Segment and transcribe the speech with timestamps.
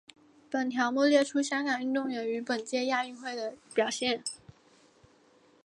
[0.49, 4.23] 本条目列出香港运动员于本届亚运会的表现。